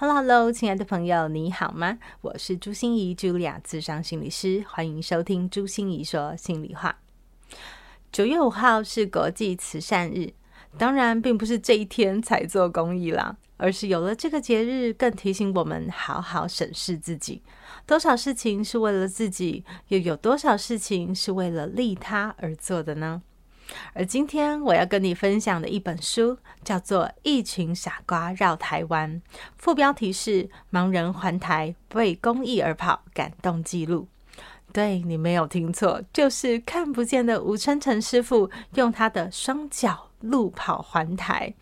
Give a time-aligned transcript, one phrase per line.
[0.00, 1.98] Hello，Hello，亲爱的朋友，你好吗？
[2.20, 7.00] 我是朱心仪，Julia，咨商心理师，欢迎收听朱心仪说心里话。
[8.12, 10.32] 九月五号是国际慈善日，
[10.78, 17.42] 当然并不是这一天才做公益啦，而是有了这个节日，更提醒我们好好审视自己，
[17.84, 23.20] 多少事情是为了自己，又有多少事情是为了利他而做的呢？
[23.92, 29.20] 而今天我要跟你分享的一本书叫做《一群傻瓜绕台湾》，
[29.56, 34.08] 副标题是“盲人环台为公益而跑，感动记录”。
[34.72, 41.54] 对，你没有听错，就是看不见的吴春成师傅用他的双脚路跑环台，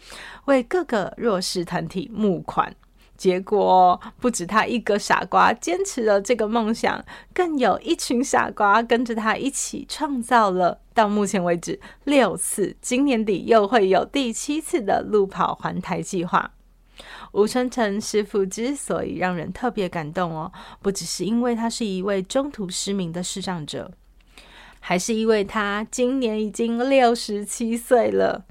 [0.47, 2.75] 为各个弱势团体募款。
[3.17, 16.53] 结果不止他一个傻瓜坚持了这个梦想，更有一群傻瓜跟着他一起创造了到目前为止六次，今年底又会有第七次的路跑环台计划。
[17.33, 23.91] 吴春成师傅之所以让人特别感动哦，不只是因为他是一位中途失明的视障者，
[24.81, 28.47] 还是因为他今年已经六十七岁了。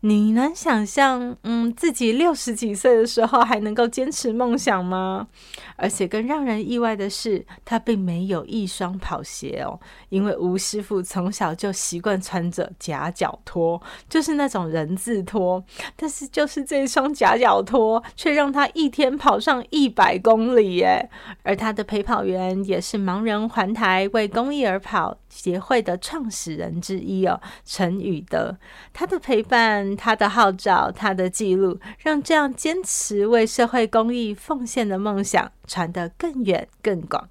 [0.00, 5.26] 你能想象，嗯，自己六十几岁的时候还能够坚持梦想吗？
[5.74, 15.64] 而且更让人意外的是，他并没有一双跑鞋哦，因为吴师傅从小就习惯穿着夹脚拖，就是那种人字拖。
[15.96, 21.10] 但是就是这双夹脚拖，却让他一天跑上一百公里耶！
[21.42, 28.56] 而他的陪跑员也是盲人环台为公益而跑协会的创始人之一哦，陈宇德。
[28.92, 29.87] 他的陪伴。
[29.96, 37.28] 他的号召，他的记录，让这样坚持为社会公益奉献的梦想传得更远更广。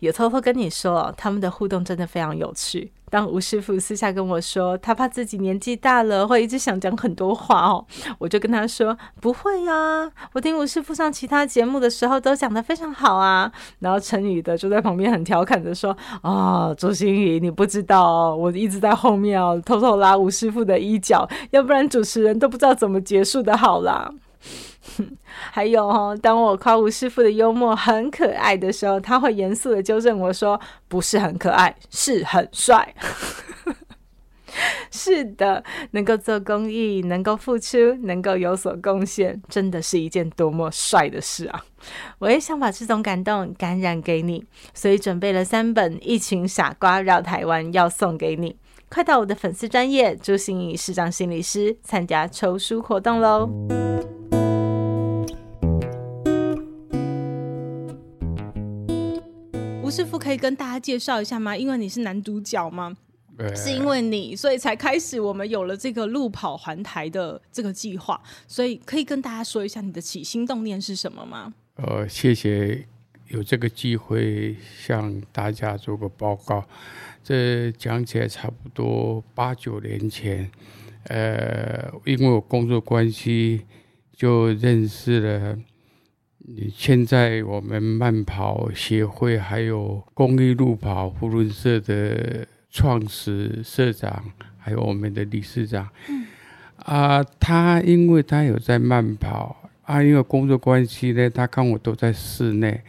[0.00, 2.92] 有偷偷跟你说，他们的互动真的非常有趣。
[3.10, 7.84] 当吴师傅私下跟我说，他怕自己年纪大了会一直想讲很多话哦，
[8.18, 13.50] 我就跟他说不会啊，我听吴师傅上其他节目的时候都讲得非常好啊。
[13.80, 24.12] 然后陈宇的就在旁边很调侃的说啊，朱星宇，你不知道，我一直在后面哦，偷偷拉吴师傅的衣角，要不然主持人都不知道怎么结束的好啦。
[25.52, 32.94] 还有哦，当我夸吴师傅的幽默很可爱的时候，他会严肃的纠正我说：“不是很可爱，是很帅。
[34.90, 35.62] ”是的，
[35.92, 41.64] 能够做公益，能够付出，能够有所贡献，真的是一件多么帅的事啊！
[42.18, 44.44] 我也想把这种感动感染给你，
[44.74, 48.56] 所以准备了三本《一群傻瓜绕台湾》要送给你。
[48.88, 53.48] 快到我的粉丝专业朱心怡市长心理师参加抽书活动喽！
[59.88, 61.56] 吴师傅可以跟大家介绍一下吗？
[61.56, 62.94] 因为你是男主角吗？
[63.38, 68.20] 欸、是因为你，所以才开始我们有了这个路跑环台的这个计划。
[68.46, 71.54] 所以可以跟大家说一下你的起心动念是什么吗？
[71.76, 72.86] 呃，谢谢
[73.28, 76.62] 有这个机会向大家做个报告。
[77.24, 80.50] 这讲起来差不多八九年前，
[81.04, 83.64] 呃，因为我工作关系
[84.14, 85.58] 就认识了。
[86.74, 94.24] 现在我们慢跑协会还有公益路跑呼伦社的创始社长，
[94.56, 95.88] 还有我们的理事长。
[96.08, 96.26] 嗯。
[96.78, 102.80] 啊，他因为他有在慢跑啊，因为工作关系呢，他看我都在室内，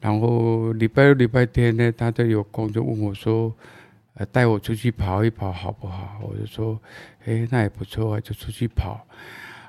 [0.00, 3.52] 然后礼拜六、礼拜天呢，他都有空就问我说
[4.14, 6.78] ：“呃，带我出去跑一跑好不好？”我就说
[7.24, 9.04] ：“哎，那也不错啊，就出去跑。”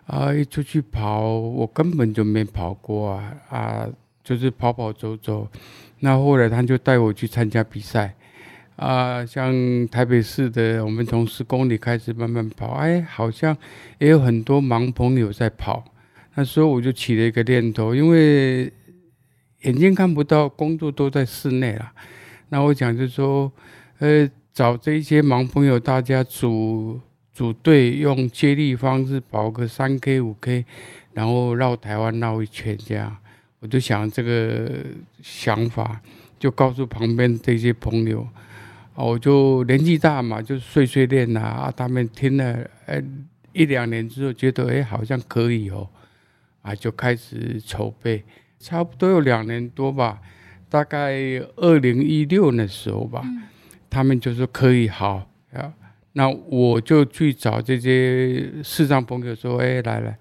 [0.10, 0.34] 啊！
[0.34, 3.38] 一出去跑，我根本就没跑过啊！
[3.50, 3.88] 啊，
[4.24, 5.48] 就是跑跑走走。
[6.00, 8.16] 那后来他就带我去参加比赛
[8.76, 9.54] 啊，像
[9.90, 13.56] 台北市的，我们从十公里开始慢慢跑，哎，好像
[14.00, 15.86] 也有很多盲朋友在跑。
[16.34, 18.64] 那时候我就起了一个念头，因为
[19.62, 21.92] 眼睛看不到，工作都在室内了。
[22.50, 23.52] 那我想就说，
[24.00, 27.00] 呃，找这些盲朋友，大家组。
[27.40, 30.66] 组队用接力方式跑个三 K 五 K，
[31.14, 33.16] 然后绕台湾绕一圈这样，
[33.62, 34.70] 我就想这个
[35.22, 36.02] 想法，
[36.38, 38.28] 就告诉旁边这些朋友，
[38.94, 43.02] 我就年纪大嘛，就碎碎念呐啊，他们听了哎
[43.54, 45.88] 一两年之后觉得哎好像可以哦，
[46.62, 48.22] 啊就开始筹备，
[48.60, 50.20] 差不多有两年多吧，
[50.68, 51.14] 大概
[51.56, 53.44] 二零一六的时候吧，嗯、
[53.90, 55.74] 他们就说可以好啊，
[56.14, 60.18] 那我就去找这些视障朋友说，哎，来来，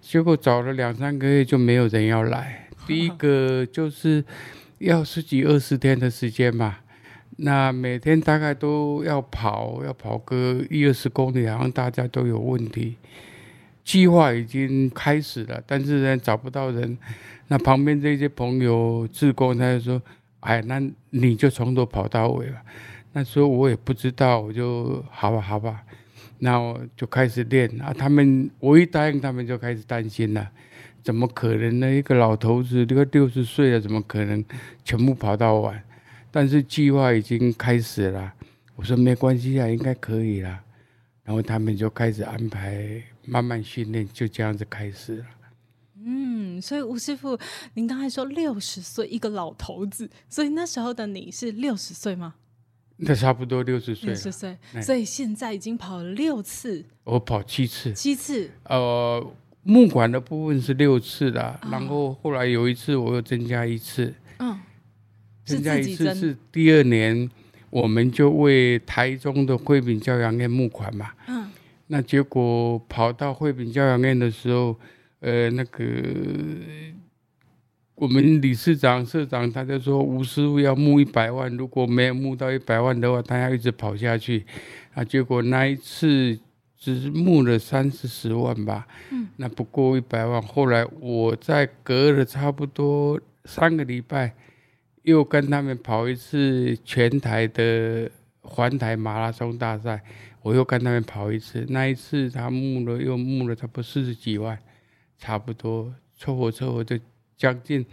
[0.00, 2.68] 结果找了两三个月就没有人要来。
[2.86, 4.24] 第一个就是
[4.78, 6.78] 要十几二十天的时间嘛，
[7.36, 12.96] 那每天大概都要跑，要跑个一二十公里，好像大家都有问题。
[13.84, 16.96] 计划已经开始了，但是呢找不到人。
[17.48, 20.00] 那旁边这些朋友志工他就说
[20.40, 20.80] ：“哎，那
[21.10, 22.62] 你就从头跑到尾吧。”
[23.12, 25.82] 那时候我也不知道，我就好吧，好吧，
[26.38, 27.92] 那我就开始练啊。
[27.92, 30.50] 他们我一答应，他们就开始担心了：
[31.02, 31.90] 怎么可能呢？
[31.90, 34.44] 一个老头子，这个六十岁了，怎么可能
[34.84, 35.82] 全部跑到完？
[36.30, 38.32] 但是计划已经开始了。
[38.76, 40.60] 我说没关系啊，应该可以了。
[41.24, 43.02] 然后他们就开始安排。
[43.24, 45.24] 慢慢训练，就这样子开始了。
[46.04, 47.38] 嗯，所以吴师傅，
[47.74, 52.34] 您刚才说六十岁一个老头子，所以那时候的你是六十岁吗？
[53.04, 54.08] 那差不多六十岁。
[54.10, 56.84] 六十岁，所以现在已经跑了六次。
[57.04, 57.92] 我跑七次。
[57.92, 58.50] 七次。
[58.64, 59.24] 呃，
[59.64, 64.14] 木管的部分是六次的，哦、然后后来有一次我又增加一次。
[64.38, 64.58] 嗯。
[65.44, 67.28] 增加一次是第二年，
[67.70, 71.10] 我们就为台中的惠民教养院募款嘛。
[71.26, 71.50] 嗯。
[71.88, 74.78] 那结果跑到惠民教养院的时候，
[75.20, 75.84] 呃，那个
[78.02, 84.44] 我们理事长、社长他就说吴师傅要募一百万，如果没有募到一百万的话，他要一直跑下去。
[84.92, 86.36] 啊，结果那一次
[86.76, 90.42] 只是募了三四十万吧，嗯，那不过一百万。
[90.42, 94.34] 后来我在隔了差不多三个礼拜，
[95.02, 98.10] 又跟他们跑一次全台的
[98.40, 100.02] 环台马拉松大赛。
[100.42, 104.58] 我又跟他们跑一次，那一次他募了又募了差不多四十几万，
[105.16, 106.98] 差不多凑合凑合就
[107.42, 107.84] 将近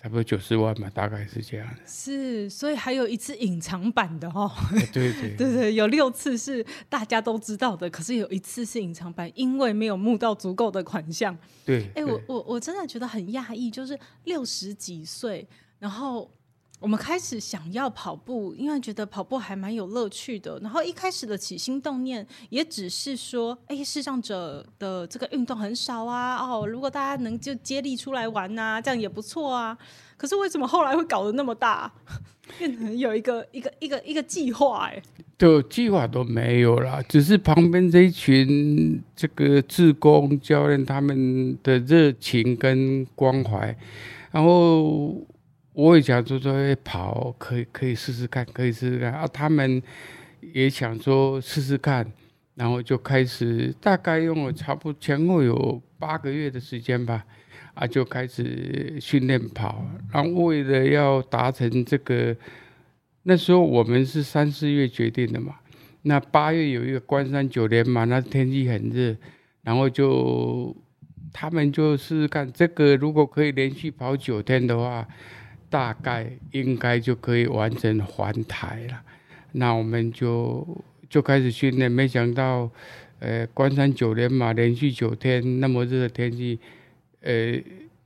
[0.00, 1.68] 差不多九十万吧，大概是这样。
[1.84, 4.48] 是，所以还有一次隐藏版的哦。
[4.92, 11.36] 对对 对对，有六次是大家都知道的，可是有一次是隐藏版，因为没有募到足够的款项。
[11.66, 15.44] 对，哎、欸，我我我真的觉得很讶异，就是六十几岁，
[15.80, 16.30] 然后。
[16.82, 20.58] 我们开始想要跑步，因为觉得跑步还蛮有乐趣的。
[20.58, 29.78] 然后一开始的起心动念也只是说，哎，视障者的这个运动很少啊，哦，如果大家能就接力出来玩啊，这样也不错啊。
[30.16, 31.92] 可是为什么后来会搞得那么大，
[32.58, 34.88] 变成有一个一个一个一个计划？
[34.88, 35.00] 哎，
[35.38, 43.76] 对计划都没有了，只是旁边这一群这个志工教练他们的热情跟关怀，
[44.32, 45.16] 然后。
[45.74, 46.52] 我也想说说
[46.84, 49.26] 跑可以可以试试看，可以试试看啊！
[49.26, 49.82] 他们
[50.52, 52.06] 也想说试试看，
[52.56, 57.24] 然后就开始大概用了差不多前后有八个月的时间吧，
[57.72, 59.82] 啊，就开始训练跑。
[60.12, 62.36] 然后为了要达成这个，
[63.22, 65.54] 那时候我们是三四月决定的嘛，
[66.02, 69.16] 那八月有一个关山九连嘛，那天气很热，
[69.62, 70.76] 然后就
[71.32, 75.08] 他们就试试看这个，如果可以连续跑九天的话。
[75.72, 79.00] 大概应该就可以完成环台了，
[79.52, 80.66] 那我们就
[81.08, 81.90] 就开始训练。
[81.90, 82.70] 没想到，
[83.20, 86.58] 呃，关山九连马连续九天那么热的天气，
[87.22, 87.58] 呃，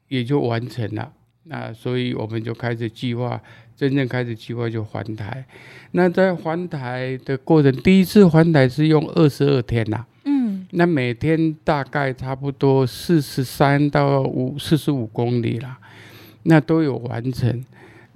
[0.06, 1.12] 也就完成了。
[1.48, 3.42] 那所以我们就开始计划，
[3.74, 5.44] 真正开始计划就环台。
[5.90, 15.78] 那在环台的过程，第一次环台是用二十二天呐，嗯，那每天大概差不多四十三到五四十五公里了。
[16.48, 17.64] 那都有完成，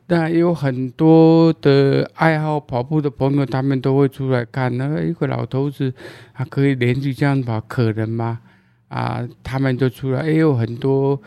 [0.06, 4.76] 那有很多的爱好跑步的朋友，他们都会出来看。
[4.76, 5.92] 那个一个老头子，
[6.32, 8.40] 还可以连续这样跑，可能吗？
[8.88, 11.20] 啊，他们就出来，也有很多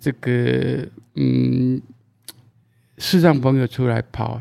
[0.00, 1.80] 这个嗯，
[2.98, 4.40] 视障朋友出来跑，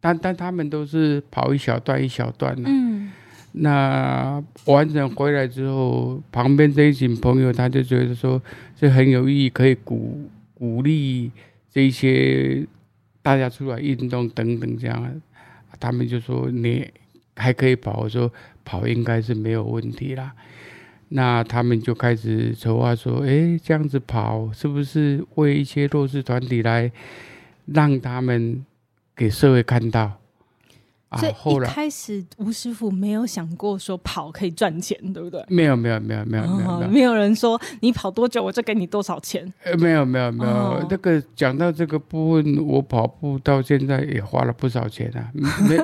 [0.00, 2.62] 但但他们都是跑一小段一小段的。
[2.66, 3.12] 嗯。
[3.58, 8.40] 那完整回来之后，旁边这一群朋友他就觉得说，
[8.74, 10.28] 这很有意义，可以鼓。
[10.58, 11.30] 鼓励
[11.70, 12.66] 这些
[13.22, 15.20] 大家出来运动等等这样，
[15.78, 16.90] 他们就说你
[17.36, 18.32] 还可以跑，我说
[18.64, 20.32] 跑应该是没有问题啦。
[21.10, 26.90] 那他们就开始筹划说，哎，这样子跑是不是为一些弱势团体来
[27.66, 28.64] 让他们
[29.14, 30.18] 给社会看到？
[31.16, 35.44] 所以一开始吴师傅没有想过说跑可以赚钱，对不对？
[35.48, 39.52] 没有没有没有没有没有没有人说你跑多久我就给你多少钱。
[39.64, 45.30] 呃，没有没有没有，哦、那个讲到这个部分，我跑步到现在也花了不少钱啊，
[45.68, 45.76] 没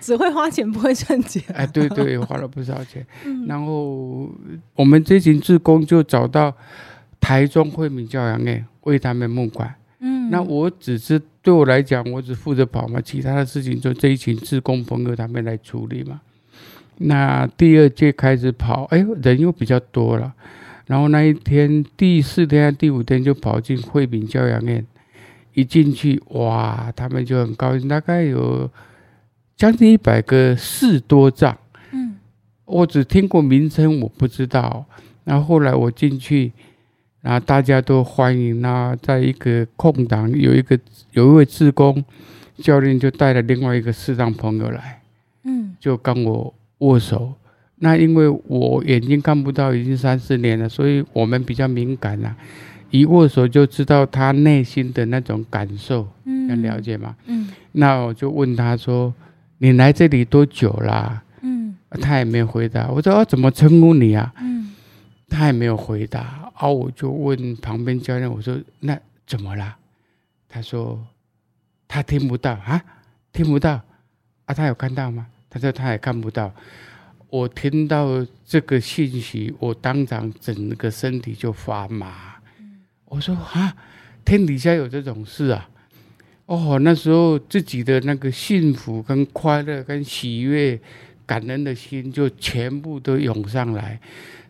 [0.00, 1.42] 只会花钱不会赚钱。
[1.54, 3.06] 哎，对对，也花了不少钱。
[3.24, 4.28] 嗯、然后
[4.74, 6.54] 我们这群志工就找到
[7.20, 9.74] 台中惠民教养院为他们募款。
[10.00, 16.22] 嗯，那我只是对我来讲，我只负责跑嘛，其他的事情就这一群志工朋友他们来处理嘛。
[16.96, 20.32] 那第二届开始跑，哎，人又比较多了。
[20.86, 24.86] 然后那一天第四天、第五天就跑进惠民教养院，
[25.52, 28.70] 一进去哇，他们就很高兴，大概有
[29.54, 31.58] 将近一百个士多障。
[31.90, 32.16] 嗯，
[32.64, 34.86] 我只听过名称，我不知道。
[35.24, 36.52] 然后后来我进去，
[37.24, 38.60] 然后大家都欢迎。
[38.60, 40.78] 那在一个空档，有一个
[41.12, 42.04] 有一位志工
[42.58, 45.00] 教练就带了另外一个视障朋友来，
[45.44, 47.32] 嗯，就跟我握手。
[47.76, 52.36] 那因为我眼睛看不到已经三四年了，所以我们比较敏感啦、啊，
[52.90, 57.16] 一握手就知道他内心的那种感受，嗯，要了解吗？
[57.26, 59.12] 嗯，那我就问他说
[59.58, 62.88] ：“你来这里多久啦？”嗯，他也没有回答。
[62.90, 64.72] 我说：“哦，怎么称呼你啊？”嗯，
[65.28, 66.43] 他也没有回答。
[66.54, 69.76] 啊，我就问旁边教练：“我说那怎么啦？”
[70.48, 71.06] 他说
[71.86, 72.82] ：“他听不到啊，
[73.32, 73.80] 听不到
[74.46, 76.52] 啊，他有看到吗？”他说：“他也看不到。”
[77.30, 82.36] 我听到这个信息，我当场整个身体就发麻。
[83.06, 83.76] 我说啊，
[84.24, 85.68] 天底下有这种事啊！
[86.46, 90.80] 哦，那时候自己的那个幸福、跟快乐、跟喜悦、
[91.26, 94.00] 感恩的心就全部都涌上来，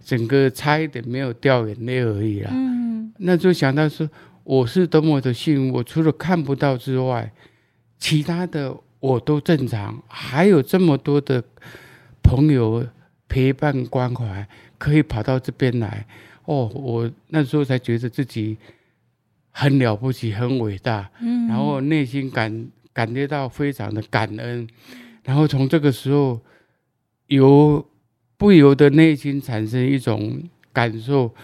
[0.04, 2.50] 整个差一点没有掉眼泪而已啦。
[2.52, 4.08] 嗯，那就想到说，
[4.42, 7.32] 我是多么的幸运，我除了看不到之外，
[7.98, 11.42] 其他的我都正常，还有这么多的。
[12.26, 12.82] 朋友
[13.28, 16.06] 陪伴关怀，可以跑到这边来
[16.46, 16.66] 哦。
[16.74, 18.56] 我那时候才觉得自己
[19.50, 21.10] 很了不起，很伟大。
[21.20, 24.66] 嗯，然后内心感感觉到非常的感恩。
[25.22, 26.40] 然后从这个时候，
[27.26, 27.86] 由
[28.36, 31.34] 不由得内心产生一种感受：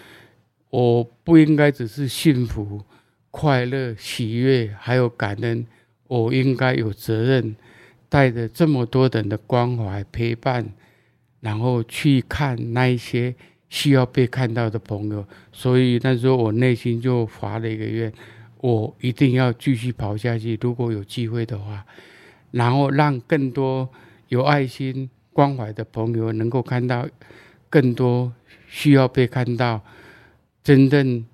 [0.70, 2.82] 我不应该只是幸福、
[3.30, 5.66] 快乐、喜悦，还有感恩。
[6.06, 7.54] 我应该有责任。
[8.08, 10.68] 带着这么多人的关怀陪伴，
[11.38, 13.32] 然后去看那一些
[13.68, 18.12] 需要被看到的朋友，所以那时候我内心就发了一个愿，
[18.58, 20.58] 我一定要继续跑下去。
[20.60, 21.86] 如果有机会的话，
[22.50, 23.88] 然后让更多
[24.26, 27.08] 有爱心关怀的朋友能够看到
[27.68, 28.32] 更多
[28.68, 29.80] 需要被看到，
[30.62, 31.24] 真正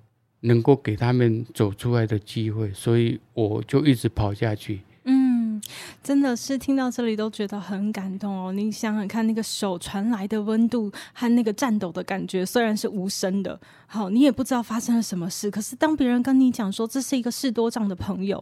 [0.41, 4.81] 能够给他们走出来的机会，所以我就一直跑下去。
[5.03, 5.61] 嗯
[6.03, 8.53] 真的是听到这里都觉得很感动哦！
[8.53, 15.49] 你想想看，那个手传来的温度和那个颤抖的感觉，虽然是无声的，好，你也不知道发生了什么事。
[15.49, 18.41] 可是当别人跟你讲说这是一个视多障的朋友，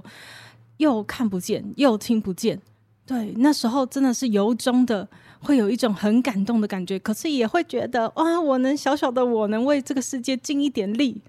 [0.78, 2.60] 又看不见又听不见，
[3.06, 5.08] 对，那时候真的是由衷的
[5.46, 7.00] 会有一种很感动的感觉。
[7.00, 11.22] 可是也会觉得哇，我能小小的我能为这个世界尽一点力。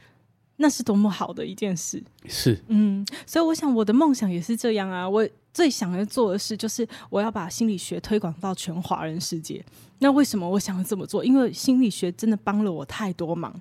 [0.58, 5.06] 那是多么好的一件事，是，嗯，所以我想我的梦想也是这样啊。
[5.06, 9.62] 我最想要做的事就是我要把心理学推广到全华人世界。
[9.98, 11.22] 那为什么我想要这么做？
[11.22, 13.54] 因为心理学真的帮了我太多忙。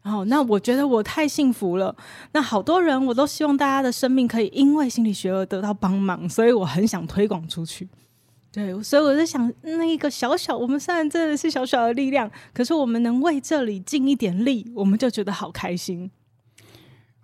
[0.00, 1.92] 然后，那我觉得我太幸福了。
[2.30, 7.88] 那好多人，我都希望大家的生命可以因为心理学而得到帮忙，所以我很想推广出去。
[8.50, 16.10] 对，所以我在想，那一个小小，我们虽然真的是小小的力量，可是我们能为这里尽一点力，我们就觉得好开心。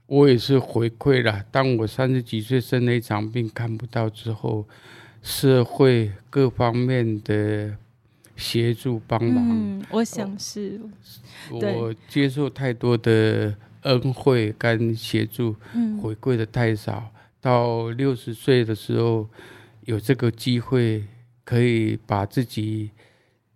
[0.07, 1.43] 我也是回馈了。
[1.51, 4.69] 当我三十几岁生了一场病，看不到之后，
[5.23, 7.75] 社会各方面的
[8.37, 10.79] 协助帮忙，嗯，我想是
[11.51, 15.57] 我，我接受太多的恩惠跟协助，
[16.03, 17.11] 回馈的太少。
[17.15, 19.27] 嗯，到六十岁的时候，
[19.87, 21.03] 有这个机会，
[21.45, 22.91] 可以把自己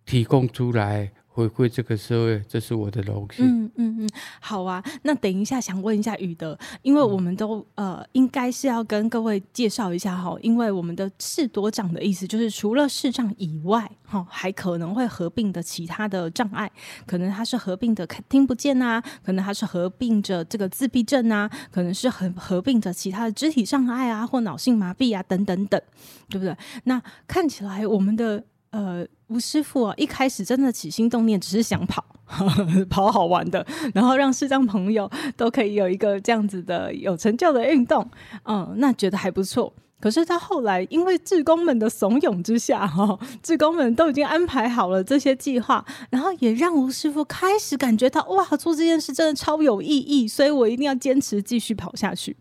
[0.05, 1.13] 提供出来。
[1.39, 3.47] 回馈这个社会，这是我的荣幸。
[3.47, 4.83] 嗯嗯嗯，好啊。
[5.03, 10.37] 那等一下想问一下宇德，因为我们都呃，应该是要跟各位介绍一下哈。
[10.43, 16.69] 因为我们的视多障的意思就是除了视障以外，哈，还可能会合并的其他的障碍，
[17.07, 25.81] 可能它是合并的听不见啊，可能它是合并着这个自闭症啊，可能是合合并着其他的肢体障碍啊，或脑性麻痹啊，等等等，
[26.29, 26.57] 对不对？
[26.83, 28.43] 那看起来我们的。
[28.71, 32.05] 呃，吴师傅啊，一开始真的起心动念只是想跑，
[32.89, 38.09] 跑好玩的，然后让视障朋友都可以有一个这样子的有成就的运动，
[38.45, 39.73] 嗯，那觉得还不错。
[40.01, 52.37] 可是他后来因为志工们的怂恿之下，哈，志工们都已经安排好了这些计划，然后也让吴师傅开始感觉到哇，做这件事真的超有意义，所以我一定要坚持继续跑下去。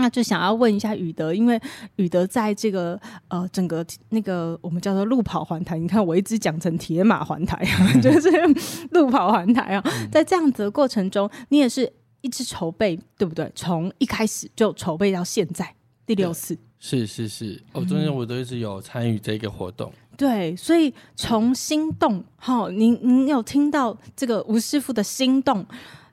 [0.00, 1.60] 那就想要问一下宇德，因为
[1.96, 7.64] 宇德在这个呃整个那个我们叫做路跑环台，你看我一直讲成铁马环台，
[8.02, 8.30] 就是
[8.92, 13.50] 路跑环台啊，在这样子的过程中，你也是一直筹备，对不对？
[13.54, 15.74] 从一开始就筹备到现在，
[16.06, 16.58] 第六次。
[16.82, 19.92] 是是是，哦，中间我都一直有参与这个活动。
[19.92, 25.62] 嗯、对，所以从心动，哈、哦，您您有听到这个吴师傅的心动，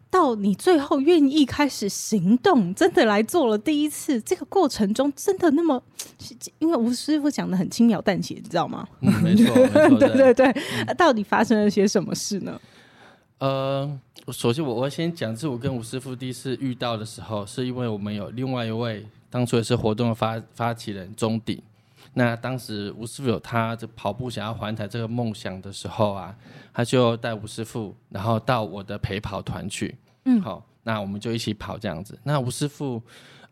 [0.10, 5.82] 到你最后愿意开始行动，真的来做了第一次，这个过程中真的那么，
[6.60, 8.88] 因为吴师傅讲的很轻描淡写，你知道吗？
[9.02, 10.48] 嗯，没错，没错， 对对对，
[10.86, 12.60] 嗯、到底发生了些什么事呢？
[13.40, 14.00] 呃，
[14.32, 19.06] 首先我我先讲，是我跟吴师傅第一次遇到的时候，是因为我们有另外一位。
[19.30, 21.62] 当初也是活动的发发起人钟鼎，
[22.18, 26.36] 那当时吴师傅有他这跑步想要环台这个梦想的时候啊，
[26.74, 29.96] 他就带吴师傅，然后到我的陪跑团去，
[30.26, 32.18] 嗯，好，那我们就一起跑这样子。
[32.24, 33.00] 那吴师傅，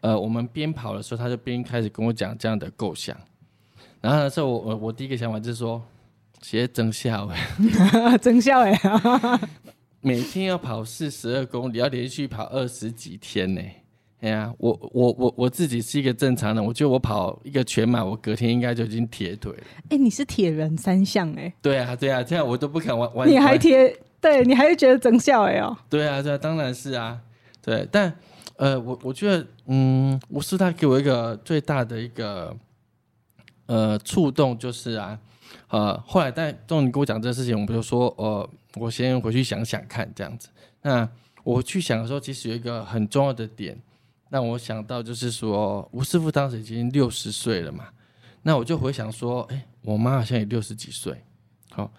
[0.01, 3.15] 呃，我们边跑的时候，他就边开始跟我讲这样的构想。
[4.01, 5.79] 然后那时候我我我第一个想法就是说，
[6.41, 8.73] 写增效哎，增效哎，
[10.01, 13.61] 每天要跑四十二公里，要连续跑二十几天呢。
[14.21, 19.63] 哎呀，我我我我自己是一个正常人，我觉得我跑一个全马，我隔天应该就已经铁腿了。
[19.89, 21.53] 哎，你是铁人三项哎？
[21.61, 23.29] 对啊，对啊，这样我都不敢玩玩。
[23.29, 23.95] 你还铁？
[24.19, 25.77] 对，你还是觉得增效哎哦？
[25.89, 27.19] 对啊，对啊，当然是啊。
[27.61, 28.11] 对，但
[28.55, 32.55] 呃，我我觉得，嗯，我是他给我一个最大的一个
[33.67, 35.19] 呃触动，就是啊，
[35.67, 40.47] 呃，后来但当你跟我讲这个事情，我就说，呃，我先回去想想看这样子。
[40.81, 41.07] 那
[41.43, 43.77] 我去想的时候，其实有一个很重要的点。
[44.35, 47.85] 让我想到就是说，吴师傅当时已经六十岁了嘛，
[48.41, 51.23] 那我就回想说，哎，我妈好像也六十几岁，
[51.71, 51.89] 好，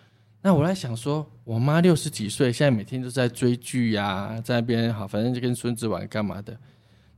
[0.43, 6.55] 那我来想说，我妈六十几岁，现在每天都在追剧呀、在那边好，反正就跟孙子玩干嘛的，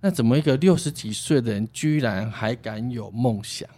[0.00, 3.68] 那怎么一个六十几岁的人居然还敢有梦想？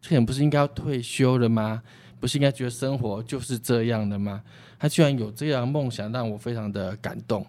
[0.00, 1.82] 这人不是应该要退休了吗？
[2.18, 4.42] 不是应该觉得生活就是这样的吗？
[4.78, 7.46] 他居然有这样的梦想，让我非常的感动。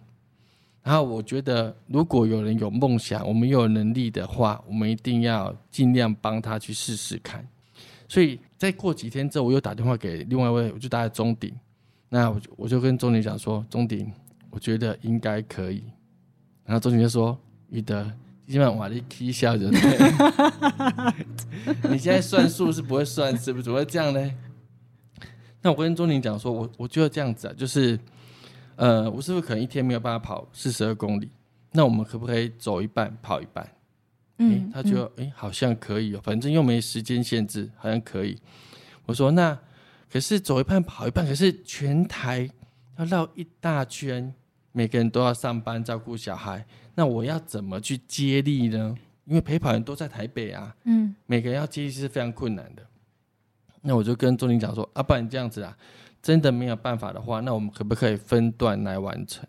[0.84, 7.48] 然后我觉得，如果有人有梦想，我们有能力的话，我们一定要尽量帮他去试试看。
[8.08, 11.54] 所以再过几天之后，我又打电话给另外一位，我就打给钟鼎。
[12.10, 14.12] 那我就我就跟钟鼎讲说：“钟鼎，
[14.50, 15.84] 我觉得应该可以。”
[16.66, 17.38] 然后钟鼎就说
[17.70, 18.12] ：“宇德，
[18.48, 19.70] 今晚我的 K 笑着，
[21.90, 23.64] 你现在算数是不会算，是不是？
[23.64, 24.32] 怎么会这样呢？”
[25.62, 28.00] 那我跟钟鼎讲说：“我我觉得这样子啊，就是。”
[28.76, 31.30] 呃，吴师傅可能一天没有办法跑四十二公里，
[31.72, 33.68] 那我们可不可以走一半跑一半？
[34.38, 38.40] 嗯，他觉得哎，好像可以哦，反正又没时间限制，好像可以。
[39.06, 39.58] 我说那
[40.12, 42.50] 可是走一半跑一半，可是全台
[42.98, 44.34] 要绕一大圈，
[44.72, 48.96] 每个人都要上班照顾小孩，那我要怎么去接力呢？
[49.26, 52.84] 因为陪跑人都在台北啊，嗯，每个人要接力是非常困难的。
[53.82, 55.78] 那我就跟钟林讲说，啊，不然这样子啊。
[56.22, 59.44] 真的没有办法的话，那我们可不可以分段来完成？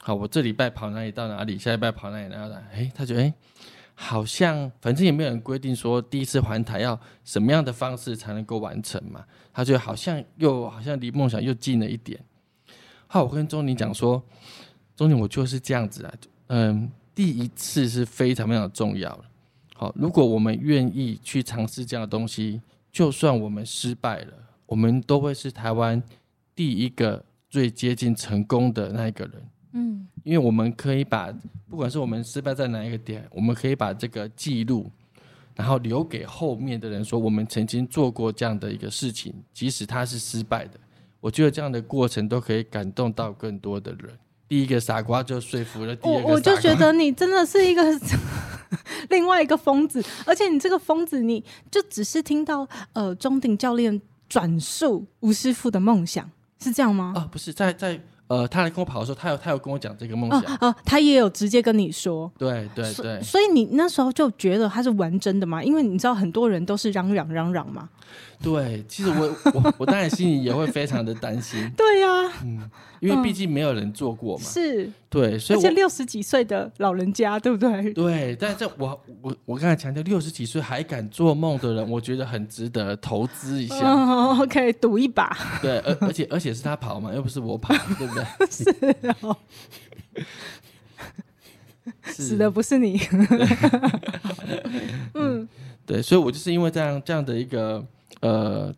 [0.00, 2.64] 好，我这礼拜跑哪里到哪里，下礼拜跑哪里到哪里？
[2.72, 3.34] 哎，他觉得哎，
[3.94, 9.24] 好像反正也没有人规定说第一次环台要什么样的方式才能够完成嘛。
[9.52, 12.18] 他觉得好像又好像离梦想又近了一点。
[13.08, 14.22] 好，我跟钟宁讲说，
[14.94, 16.14] 钟宁，我就是这样子啊。
[16.46, 19.24] 嗯，第一次是非常非常重要的。
[19.74, 24.32] 好，如果我们愿意去尝试这样的东西，就算我们失败了。
[24.68, 26.00] 我们都会是台湾
[26.54, 29.34] 第一个最接近成功的那一个人，
[29.72, 31.32] 嗯，因为我们可以把
[31.68, 34.90] 不管是我们失败在哪一个点，我们可以把这个记录，
[35.56, 40.78] 然后留给后面的人，说我们曾经做过这样的一个事情，即使他是失败的，
[41.18, 44.18] 我觉得这样的过程都可以感动到更多的人。
[44.46, 46.30] 第一个傻瓜就说服了第二个傻瓜。
[46.30, 47.82] 我我就觉得你真的是一个
[49.08, 54.00] 另外一个疯子，而且你这个疯子，你就只是听到呃钟鼎教练。
[54.28, 57.12] 转述吴师傅的梦想是这样吗？
[57.16, 60.40] 啊，不是，在在呃，他来跟我跑的时候，他有他有跟我讲这个梦想。
[60.42, 62.30] 哦、啊啊，他也有直接跟你说。
[62.36, 62.92] 对对对。
[62.92, 65.64] 所，所以你那时候就觉得他是玩真的吗？
[65.64, 67.88] 因为你知道很多人都是嚷嚷嚷嚷嘛。
[68.42, 71.68] 对，其实我我我当然心里也会非常的担心。
[71.74, 74.44] 对呀、啊，嗯，因为毕竟没有人做过嘛。
[74.44, 74.90] 是。
[75.08, 77.92] 对，所以而且六十几岁的老人家，对不对？
[77.92, 83.90] 对，但是我我我刚才强调，六十几岁还敢做梦的人，我觉得很值得投资一下。
[83.90, 85.36] 哦，OK，赌一把。
[85.62, 88.24] 对，而而且而且是他跑嘛，又不是我跑，对不对？
[88.50, 89.36] 是哦。
[92.02, 93.00] 死的不是你。
[95.14, 95.48] 嗯，
[95.86, 97.84] 对，所以我就是因为这样这样的一个。
[98.20, 98.74] 呃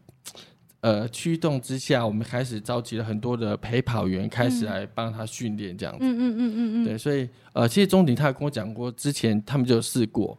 [0.80, 5.98] 呃，驱动之下，我们开始召集了很多的陪跑员，开始来帮他训练这样子。
[6.02, 6.84] 嗯嗯嗯嗯嗯。
[6.84, 10.38] 对，所以呃，其实钟鼎他有跟我讲过，之前他们就试过，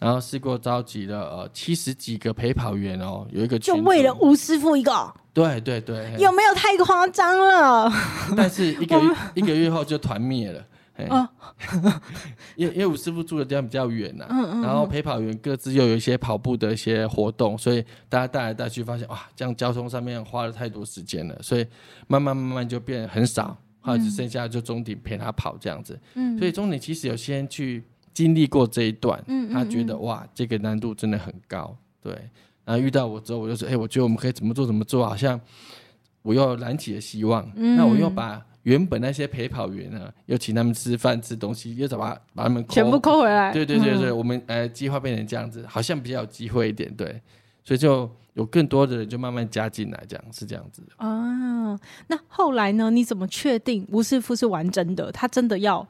[0.00, 5.14] 然后试过召集了呃七十几个陪跑员哦，有一个就为了吴师傅一个。
[5.32, 6.16] 对对对。
[6.18, 7.92] 有没有太夸张了？
[8.36, 9.00] 但是一个
[9.34, 10.64] 一个月后就团灭了。
[11.04, 11.28] 哦，
[12.56, 21.66] 因为因为吴师傅住的地方比较远呐、啊，嗯嗯，然后陪跑员各自又有一些跑步的一些活动，所以大家带来带去，发现哇，这样交通上面花了太多时间了，所以
[22.06, 25.98] 慢慢慢慢就变很少，后来只剩下就中鼎陪他跑这样子。
[26.14, 32.14] 嗯，所以中鼎其实有先去经历过这一段，嗯，他觉得哇，这个难度真的很高，对。
[32.64, 35.40] 然后遇到我之后，我就说，哎，我觉得我们可以怎么做怎么做，好像
[36.22, 37.48] 我又燃起了希望。
[37.54, 38.44] 嗯，那我又把。
[38.66, 43.52] 原本那些陪跑员呢，又请他们吃饭吃东西，又怎么把他们全部扣回来？
[43.52, 47.22] 对对对对，嗯、我们呃计划变成这样子，好像比较有机会一点，对，
[47.62, 50.88] 所以就有更多的人就慢慢加进来，这样是这样子的。
[50.96, 52.90] 啊，那后来呢？
[52.90, 55.12] 你怎么确定吴师傅是玩真的？
[55.12, 55.86] 他真的要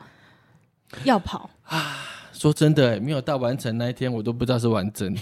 [1.05, 1.97] 要跑啊？
[2.38, 5.20] 说真的，没有到完成那一天，我都不知道是完整的，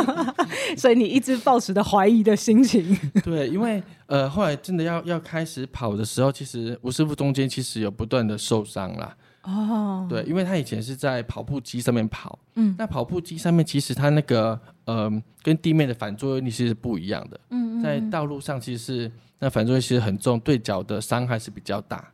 [0.76, 2.98] 所以你一直抱持着怀疑的心情。
[3.22, 9.14] 对，因为呃，后来真的要要开始跑的时候，其实吴师傅中间其实有不断的受伤啦。
[9.42, 15.10] 哦，对，因为他以前是在跑步机上面跑，嗯，那跑步机上面其实他那个呃，
[15.42, 17.38] 跟地面的反作用力是不一样的。
[17.50, 22.10] 嗯，嗯，在道路上其实是那反作用力其实很重，对脚的伤害是比较大。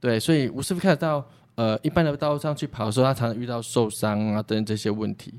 [0.00, 1.26] 对，所以吴师傅看得到。
[1.56, 5.34] 呃，一般的道路上去跑的时候，他常常遇到受伤啊等等这些问题。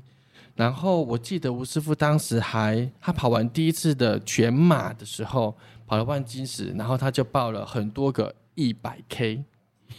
[0.54, 5.54] 然后我记得吴师傅当时还，他跑完第一次的全马的时候，
[5.86, 9.44] 跑了万金石，然后他就报了很多个一百 K，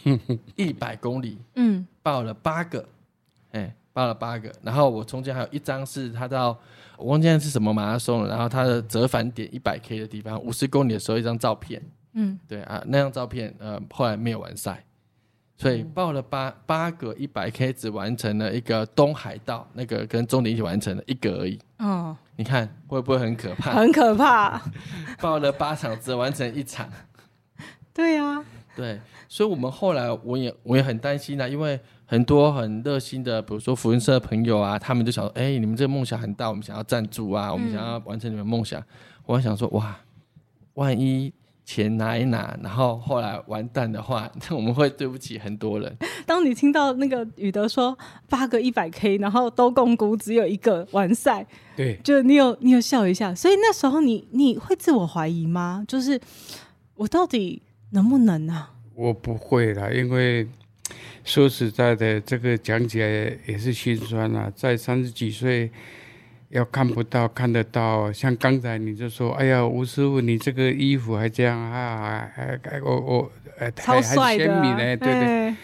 [0.56, 2.84] 一百公里，嗯，报了八个，
[3.52, 4.52] 哎，报了八个。
[4.62, 6.58] 然后我中间还有一张是他到
[6.96, 11.80] 我忘记是什么马拉松了，然后他的折返点一百 K 的地方，五十公里的时候一张照片，
[12.14, 14.84] 嗯，对啊，那张照片呃后来没有完赛。
[15.60, 21.58] 所以报了八八个一百 K，只完成了一个东海道，那个跟中鼎一起完成了一个而已。
[21.78, 23.72] 哦，你看会不会很可怕？
[23.72, 24.62] 很可怕。
[25.20, 26.88] 报了八场，只完成一场。
[27.92, 28.44] 对呀、啊，
[28.76, 38.80] 对，所以我们后来我也我也很担心啊，因为很多很热心的，比如说福音社的朋友啊，他们就想说，哎、欸，你们这个梦想很大，我们想要赞助啊，我们想要完成你们梦想。
[38.80, 38.86] 嗯、
[39.26, 39.98] 我还想说，哇，
[40.74, 41.32] 万一。
[41.68, 45.94] 钱拿一拿，然后后来完蛋的话， 那我们会对不起很多人。
[46.24, 53.34] 当你听到那个宇德说八个一百 K，然后都共估只有一个完赛，对，就你有你有笑一下。
[53.34, 55.84] 所以那时候你你会自我怀疑吗？
[55.86, 56.18] 就是
[56.94, 58.72] 我到底能不能啊？
[58.94, 60.48] 我不会啦，因为
[61.22, 63.06] 说实在的，这个讲起来
[63.46, 65.70] 也是心酸啊，在三十几岁。
[66.50, 68.10] 要看不到，看得到。
[68.10, 72.26] 像刚才你就说：“哎呀，吴师傅，你这个衣服还这样啊？
[72.34, 73.32] 还还我我
[73.76, 75.54] 超帅的，还对对，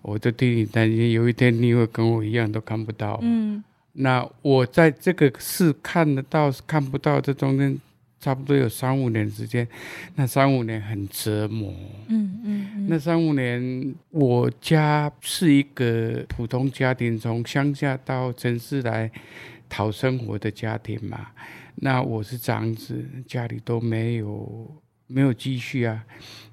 [0.00, 3.18] 我就替你担心，有一天你会跟我一样都看不到。
[3.22, 7.76] 嗯，那我在这个是看得到，看不到，这中间
[8.20, 9.66] 差不多有三五年时间，
[10.14, 11.74] 那三五年很折磨。
[12.06, 19.10] 嗯嗯，嗯那三五年我家是一个普通家庭，从乡下到城市来。
[19.72, 21.30] 讨生活的家庭嘛，
[21.76, 26.04] 那我是长子，家里都没有没有积蓄啊。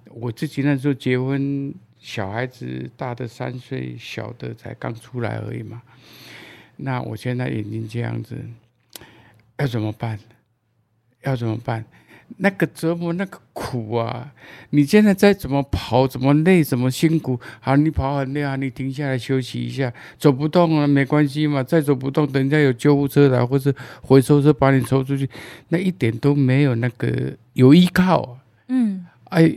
[0.05, 5.81] 我自己那时候结婚，小孩子大的三岁，小的才刚出来而已嘛。
[6.77, 8.37] 那我现在眼睛这样子，
[9.57, 10.17] 要怎么办？
[11.23, 11.83] 要怎么办？
[12.37, 14.31] 那个折磨，那个苦啊！
[14.69, 25.29] 你现在再怎么跑，怎么累，怎么辛苦，好，你跑很累啊，你停下来休息一下，走不动了没关系嘛，再走不动，等一下有救护车来，或是回收车把你抽出去，
[25.69, 28.37] 那一点都没有那个有依靠，
[28.67, 29.53] 嗯，哎，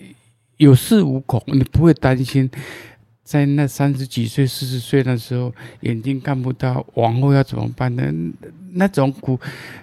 [0.57, 2.51] 有恃无恐，你不会担心，
[3.23, 8.13] 在那三十几岁、四十岁的时候，眼睛看不到，往后要怎么办呢？
[8.73, 9.39] 那种苦，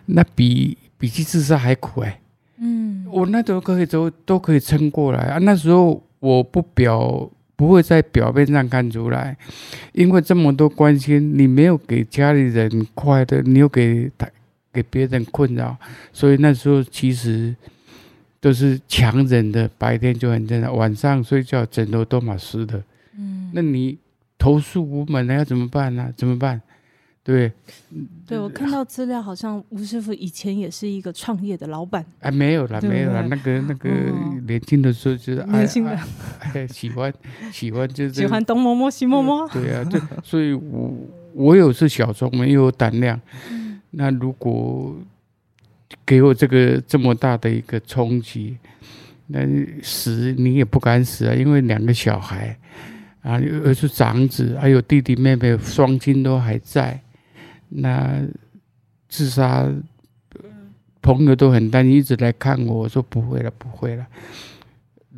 [0.08, 2.19] 那比比去自杀还苦哎。
[2.61, 5.37] 嗯，我那都可以都都可以撑过来啊。
[5.39, 9.37] 那时候我不表不会在表面上看出来，
[9.93, 14.27] 因为这么多关心，你没有给家里人快乐，你又给他
[14.71, 15.77] 给别人困扰，
[16.13, 17.55] 所以那时候其实
[18.39, 19.69] 都是强忍的。
[19.77, 22.83] 白天就很正常，晚上睡觉枕头都满湿的。
[23.17, 23.97] 嗯，那你
[24.37, 26.13] 投诉无门，了要怎么办呢？
[26.15, 26.61] 怎么办？
[27.29, 27.51] 对，
[28.25, 32.03] 对，我看到资料，好像吴师傅以前也是一个创业的老板。
[32.21, 33.21] 哎，没有了，没有了。
[33.27, 33.87] 那个那个
[34.47, 35.99] 年轻的时候就是 年轻的，
[36.39, 37.13] 哎，喜欢
[37.51, 39.47] 喜欢就是喜欢东摸摸西摸摸。
[39.49, 40.91] 对啊，对， 所以我
[41.35, 43.21] 我有是小聪明又有胆量。
[43.91, 44.95] 那如果
[46.03, 48.57] 给我这个这么大的一个冲击，
[49.27, 49.41] 那
[49.83, 52.57] 死你也不敢死啊，因为两个小孩
[53.21, 56.99] 啊，又是长子，还有弟弟妹妹，双亲都还在。
[57.69, 58.21] 那
[59.08, 59.67] 自杀，
[61.01, 62.79] 朋友都很担心，一直来看我。
[62.79, 64.05] 我说不会了，不会了。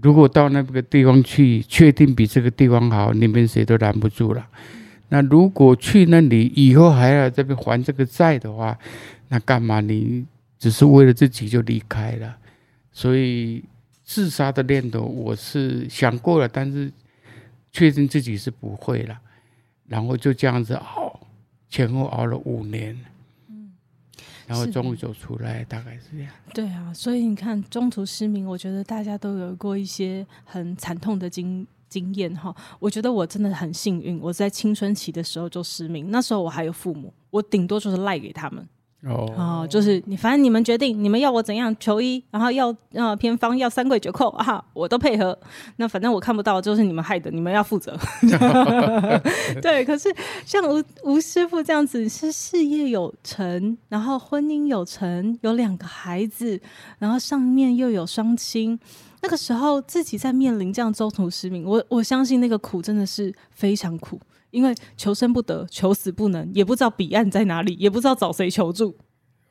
[0.02, 4.48] 如果到那个地方去，确定比这个地方好，你们谁都拦不住了。
[5.10, 8.78] 那如果去那里以后还要这边还这个债的话，
[9.28, 10.26] 那干嘛你
[10.58, 12.36] 只是为了自己就离开了？
[12.92, 13.64] 所以
[14.04, 16.92] 自杀的念头我是想过了，但是
[17.72, 19.20] 确定自己是不会了。
[19.88, 21.21] 然后就这样子熬，
[21.72, 22.94] 前后熬了五年。
[22.94, 23.08] 嗯
[24.48, 26.32] 然后终于走出来，大概是这样。
[26.54, 32.54] 对啊，所以你看，中途失明，我觉得大家都有过一些很惨痛的经经验哈。
[32.78, 38.68] 我觉得我真的很幸运，我在青春期的时候就失明，那时候我还有父母，我顶多就是赖给他们。
[39.04, 45.36] 哦，哦，就是你，反正你们决定，你们要我怎样求医，然后要呃偏方，要三跪九叩啊，我都配合。
[45.78, 47.98] 那反正我看不到，就是你们害的，你们要负责。
[49.60, 50.14] 对，可是
[50.46, 56.62] 像吴吴师傅这样子，是事业有成，然后婚姻有成，有两个孩子，
[57.00, 58.80] 然后上面又有双亲，
[59.24, 64.20] 那个时候自己在面临这样中途失明，我我相信那个苦真的是非常苦。
[64.52, 68.96] 因为求生不得，求死不能，也不知道彼岸在哪里，也不知道找谁求助。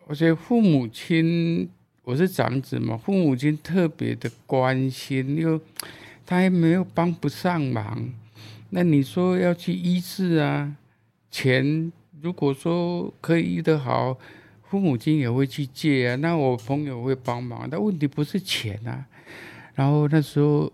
[0.06, 1.68] 我觉得父母亲，
[2.04, 5.60] 我是长子嘛，父母亲特别的关心，又
[6.24, 8.10] 他还没有帮不上忙。
[8.70, 10.76] 那你说要去医治啊？
[11.30, 14.18] 钱如果说可以医得好，
[14.68, 16.16] 父母亲也会去借啊。
[16.16, 19.06] 那我朋友会帮忙，但问题不是钱啊。
[19.74, 20.70] 然后那时候。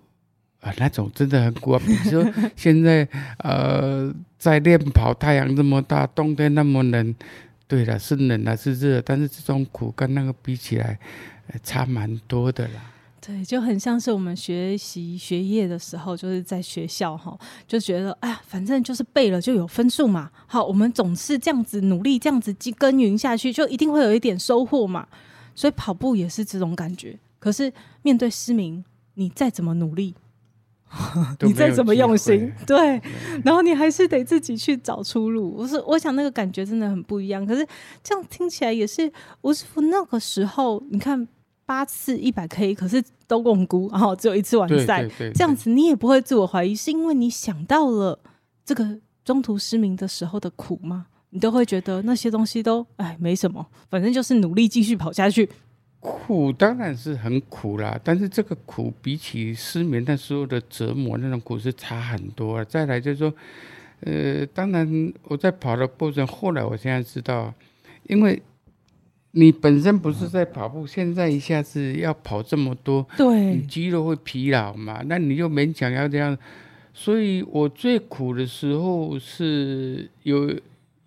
[0.66, 1.81] 啊，那种真的很苦啊！
[1.87, 3.07] 比如说现在，
[3.38, 7.14] 呃，在练跑，太阳这么大，冬天那么冷，
[7.68, 10.98] 对了，是冷啊，是热，但是这种苦跟那个比起来，
[11.62, 12.92] 差蛮多的啦。
[13.20, 20.29] 对，就很像是我们学习学业的时候，就是在学校哈，就觉得哎呀，反正就是背了就有分数嘛。
[20.48, 25.07] 好，我们总是这样子努力，这样子耕耘下去，就一定会有一点收获嘛。
[25.55, 27.16] 所以跑步也是这种感觉。
[27.38, 30.14] 可是面对失明，你再怎么努力。
[31.42, 33.01] 你再怎么用心， 对，
[33.44, 35.55] 然后你还是得自己去找出路。
[35.57, 37.44] 我是我想那个感觉真的很不一样。
[37.44, 37.66] 可是
[38.03, 41.27] 这样听起来也是吴师傅那个时候，你看
[41.64, 48.18] 八次一百 K，可是都拢龟，然后只有一次完赛，这样子你也不会自我怀疑，是因为你想到了
[48.64, 51.07] 这个中途失明的时候的苦吗？
[51.31, 55.51] 你都会觉得那些东西都哎没什么，反正就是努力继续跑下去。
[56.07, 62.64] 苦当然是很苦啦，但是这个苦比起失眠那时候的折磨那种苦是差很多。
[62.64, 63.35] 再来就是说，
[64.01, 67.53] 呃，当然我在跑的过程，后来我现在知道，
[68.05, 68.40] 因为
[69.33, 76.38] 你本身不是在跑步，现在一下子要跑这么多，对，肌肉会疲劳嘛，那你就勉强要这样。
[76.95, 80.55] 所以我最苦的时候是有。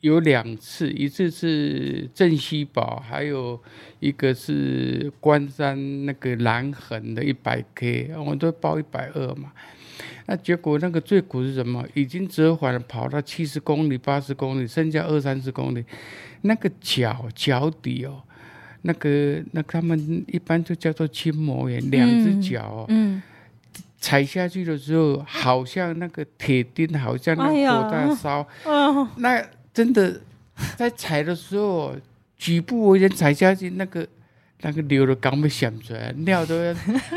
[0.02, 3.62] 有两次，一次是镇西堡，还有
[4.00, 9.52] 一个是关山那个南横的一百 K，我都报一百二嘛。
[10.28, 11.86] 那结果那个最苦是什么？
[11.94, 15.84] 已经折返了，跑到七十公里、八十公里，剩下二三十公里，
[16.44, 18.24] 那个脚脚底哦，
[18.84, 23.22] 那个那、他们一般就叫做筋膜炎，两只脚哦，嗯，
[24.00, 29.46] 踩下去的时候，好像那个铁钉，好像那火在烧，哎、那。
[29.74, 30.20] 真的
[30.76, 31.96] 在踩的时候，
[32.38, 34.08] 举步维艰踩下去，那个
[34.62, 36.74] 那个流的刚被响出来，尿都要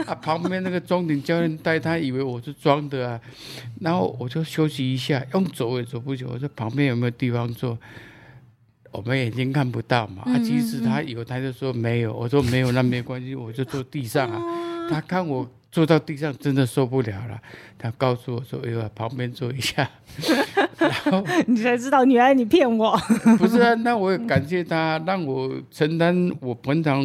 [0.07, 0.15] 啊！
[0.15, 3.21] 旁边那个中顶教练带他，以为我是装的啊，
[3.81, 6.29] 然后我就休息一下，用走也走不久。
[6.33, 7.77] 我说旁边有没有地方坐？
[8.91, 10.23] 我们眼睛看不到嘛。
[10.25, 12.12] 啊，即使他有，他就说没有。
[12.12, 14.88] 我说没有，那没关系，我就坐地上啊。
[14.91, 15.51] 他看我。
[15.73, 17.41] 坐到地上真的受不了了，
[17.79, 19.91] 他告诉我说：“哎呦，旁边坐一下。”
[20.83, 22.97] 然后你才知道，原来你骗我。
[23.38, 27.03] 不是啊，那我也感谢他，让我承担我本场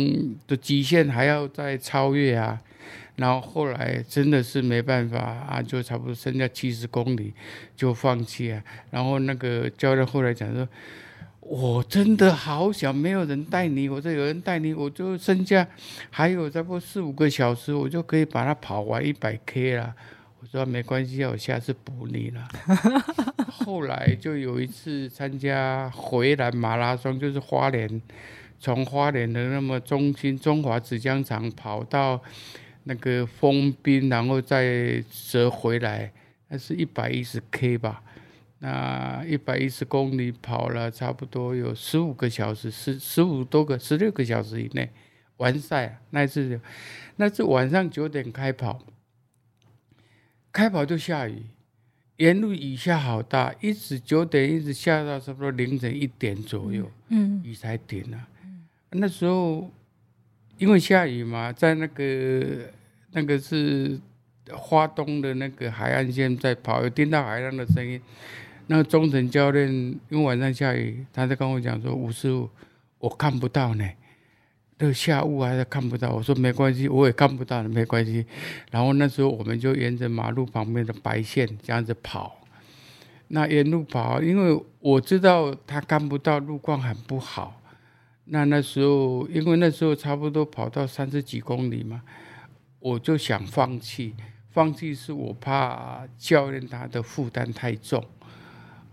[0.47, 2.59] 的极限，还要再超越啊。
[3.15, 7.33] 然后后来真的是没办法啊，就差不多剩下七十公里
[7.75, 8.61] 就放弃啊。
[8.91, 10.67] 然后那个教练后来讲说。
[11.49, 15.65] 我真的好想没有人带你，我说有人带你，我就剩下
[16.09, 19.93] 还有差不多四五个小时，我就可以把它跑完一百 K 了。
[20.53, 22.47] 我说没关系，我下次补你了。
[23.51, 28.01] 后来就有一次参加回南马拉松，就是花莲，
[28.57, 32.21] 从花莲的那么中心中华纸浆厂跑到
[32.85, 36.13] 那个丰滨，然后再折回来，
[36.47, 38.01] 那是一百一十 K 吧。
[38.59, 44.89] 那一百一十公里跑了差不多有十五个小时，十十五多个，十六个小时以内
[45.35, 45.99] 完赛。
[46.11, 46.57] 那一次，
[47.17, 48.81] 那次晚上九点开跑，
[50.57, 51.43] 开跑就下雨，
[52.15, 58.17] 沿路雨下好大，一直九点一直下到差不多凌晨一点左右，嗯，雨才停了。
[58.89, 59.69] 那时候
[60.57, 62.71] 因为下雨嘛，在那个
[63.11, 63.99] 那个是。
[64.53, 68.01] 花东的那个海岸线在跑，有听到海浪的声音。
[68.67, 72.49] 那个中层教练因为晚上下雨，他在跟我讲说：“吴师傅，
[72.99, 73.85] 我看不到呢，
[74.79, 78.25] 那下雾还是看不到。”我说：“没关系，我也看不到，没关系。”
[78.71, 82.39] 然后那时候我们就沿着马路旁边的白线这样子跑。
[83.29, 87.61] 那沿路跑，因为我知道他看不到，路况很不好。
[88.25, 92.01] 那那时候，因为那时候差不多跑到三十几公里嘛，
[92.79, 94.13] 我就想放弃。
[94.49, 98.03] 放弃是我怕教练他的负担太重。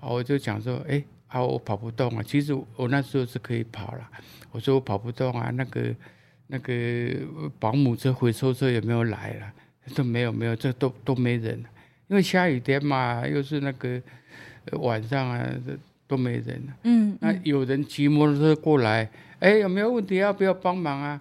[0.00, 1.02] 我就讲说，哎、
[1.34, 2.22] 啊，我跑不动啊。
[2.22, 4.08] 其实我那时候是可以跑了。
[4.52, 5.92] 我说我跑不动啊，那个
[6.46, 6.72] 那个
[7.58, 9.52] 保姆车、回收车也没有来了，
[9.96, 11.58] 都没有没有，这都都没人。
[12.06, 14.00] 因为下雨天嘛，又是那个
[14.74, 15.44] 晚上啊，
[16.06, 16.62] 都没人。
[16.84, 20.14] 嗯，嗯，那有人骑摩托车过来，哎、欸，有没有问题？
[20.16, 21.20] 要不要帮忙啊？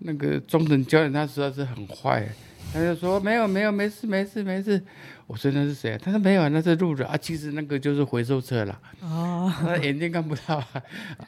[0.00, 2.28] 那个中等教练他实在是很坏，
[2.74, 4.82] 他就说没有没有，没事没事没事。
[5.26, 5.98] 我说那是谁？
[5.98, 7.16] 他说没有，那是路人啊。
[7.16, 8.80] 其实那个就是回收车了。
[9.00, 10.82] 哦， 他眼睛看不到啊，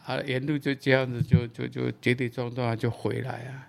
[0.06, 3.66] 啊，沿路就这样子就就就跌跌撞撞就回来啊。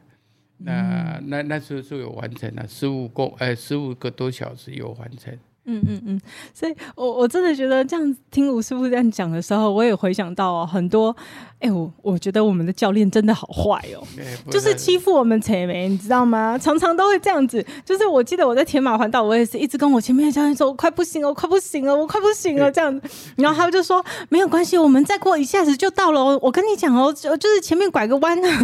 [0.58, 5.36] 那那那时候就有完成了十五公哎十五个多小时有完成。
[5.66, 6.22] 嗯嗯嗯，
[6.54, 11.16] 所以我我真的觉得这样听吴师傅这样讲的时候，我也回想到、哦、很多。
[11.60, 16.58] 哎、欸，我我觉得我们的教练真的好坏哦，欸、就是欺负我们前面，你知道吗？
[16.58, 17.64] 常常都会这样子。
[17.84, 23.06] 就是我记得我在铁马环岛，我也是一直跟我前面的教练说，我快不行了，我快不行了，我快不行了这样子。
[23.36, 26.24] 然后他们就说没有关系，我们再过一下子就到了。
[26.40, 28.60] 我跟你讲哦，就就是前面拐个弯啊。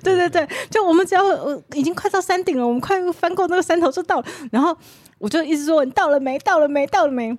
[0.00, 1.22] 对对 对，就我们只要
[1.74, 4.26] 已经快到山顶了，我们快翻过那个山头就到了。
[4.52, 4.76] 然后
[5.18, 6.38] 我就一直说你到了没？
[6.40, 6.86] 到了没？
[6.86, 7.36] 到了没？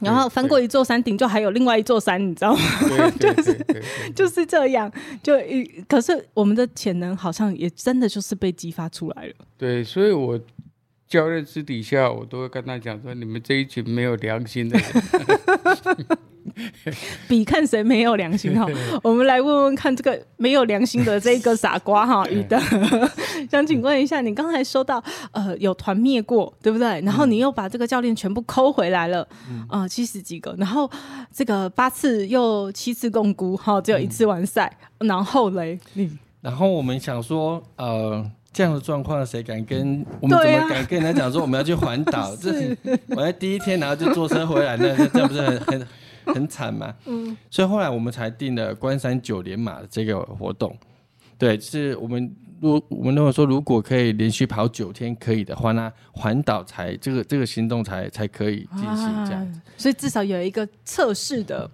[0.00, 2.60] 然后翻过一座山顶，就还有另外一座山，你知道吗？
[3.20, 3.66] 就是
[4.14, 4.90] 就是这样，
[5.22, 9.34] 就一可是我们的潜能好像也真的就是被激发出来了。
[9.58, 10.40] 对，所以我
[11.06, 16.08] 教练私底下我都会跟他讲说：“你们这一群没有良心的人。”
[17.28, 18.66] 比看谁没有良心哈，
[19.02, 22.58] 我们来问问看这个没有良心的这个傻瓜哈， 余德，
[23.50, 27.00] 想请问一下，你刚才说到呃有团灭过对不对？
[27.02, 29.26] 然后你又把这个教练全部抠回来了
[29.68, 30.90] 啊，七十几个，然后
[31.32, 35.78] 这个八次又七次共估哈，只有一次完赛，然后嘞，
[36.40, 42.34] 然后我们想说呃这样的状况谁敢跟我们怎么敢跟人家讲说我们要去环岛？
[42.36, 42.76] 这是
[43.10, 45.86] 我在第一天然后就坐车回来，那这样不是很很？
[46.34, 50.76] 很惨嘛，嗯，所以后来我们才定了关山九连马的这个活动，
[51.38, 61.70] 对，就是我们如我们认为说，如果可以连续跑九天可以的话，那环岛才这个这个行动才才可以进行这样子，所以至少有一个测试的，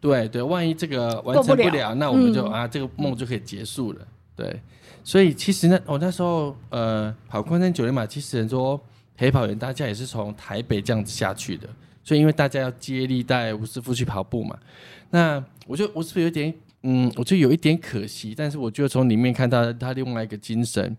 [0.00, 4.60] 对对，万一这个完成不了，不了那我们就、嗯、啊这个梦就可以结束了，对，
[5.02, 8.80] 所以其实呢，我那时候呃跑关山九连马，其实很多
[9.16, 11.68] 陪跑员大家也是从台北这样子下去的。
[12.04, 14.56] 所以，因为大家要接力带吴师傅去跑步嘛，
[15.10, 20.94] 那我就我是不是有点嗯，我就有一点可惜，但是我就从里面看到他另外一个精神，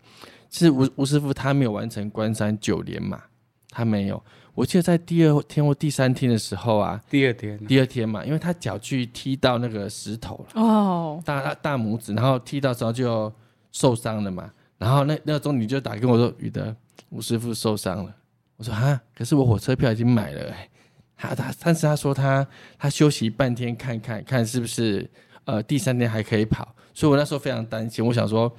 [0.49, 3.21] 是吴吴师傅他没有完成关山九连马，
[3.69, 4.21] 他没有。
[4.55, 13.31] 我记得在第二天或第三天的时候啊，第二天，第二天嘛，因为他脚去踢到那个石头了哦，大大大拇指，然后踢到时候就
[13.71, 16.75] 受伤了嘛，然后那那个钟你就打跟我说，宇德，
[17.09, 18.15] 吴师傅受伤了，
[18.55, 20.69] 我说哈，可是我火车票已经买了哎。
[21.17, 22.45] 他他，但是他说他
[22.77, 25.09] 他休息半天，看看看是不是
[25.45, 28.53] 呃第三天还可以跑，所以我那时候非常担心，我想说，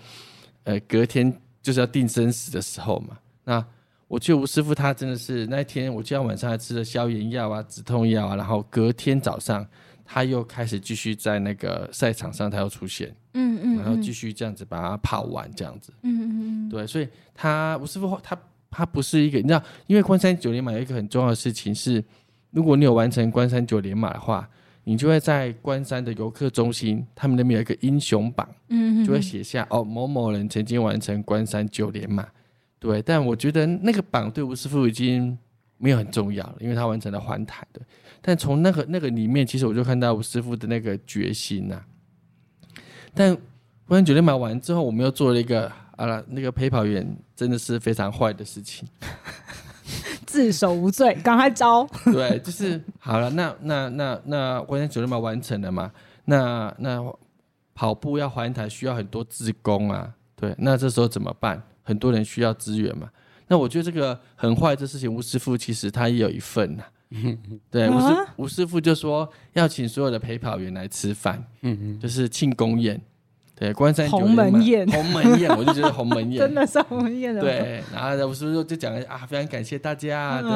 [0.64, 3.18] 呃隔天就是要定生死的时候嘛。
[3.44, 3.64] 那
[4.08, 9.66] 我觉得吴师傅他真的是那一天，我今天晚上还吃了消炎药啊、止痛药啊，然后隔天早上
[10.04, 18.38] 他又开始继续在那个赛场上，他又出现，嗯，嗯嗯，然后继续这样子把它跑完这样子，嗯嗯嗯，对，所以他吴师傅他
[18.70, 22.02] 他不是一个，你知道，因为昆山九连马有一个很重要的事情是。
[22.50, 24.48] 如果你有完成关山九连马的话，
[24.85, 32.24] 你就会在关山的游客中心，他们那边有一个英雄榜，嗯，就会写下哦某某人曾经完成关山九连马，
[32.78, 33.02] 对。
[33.02, 35.36] 但我觉得那个榜对吴师傅已经
[35.76, 37.80] 没有很重要了，因为他完成了环台的。
[38.22, 41.84] 但从那个那个里面，其实我就看到吴师傅的那个决心呐、啊。
[43.12, 43.36] 但
[43.86, 48.86] 关山九连马完之后，我们又做了一个啊，那个陪跑员真的是非常坏的事情。
[50.26, 51.87] 自首无罪，赶快招。
[52.07, 53.30] 对，就是好了。
[53.30, 55.91] 那那那那关键九连马完成了嘛？
[56.24, 57.01] 那那
[57.74, 60.12] 跑步要环台需要很多志工啊。
[60.34, 61.62] 对，那这时候怎么办？
[61.82, 63.09] 很多人需要资源嘛。
[63.49, 66.82] 那我觉得这个很坏的事情，吴师傅其实他也有一份呐、
[67.14, 67.16] 啊。
[67.70, 73.01] 对，吴师吴师傅就说要请所有的陪跑员来吃饭，嗯嗯，就是庆功宴。
[73.59, 77.40] 对，关山鸿门宴，鸿门宴，我就觉得鸿门宴 真的是鸿门宴的。
[77.40, 79.26] 对，然后我是不是就讲了啊？
[79.26, 80.50] 非常感谢大家，对，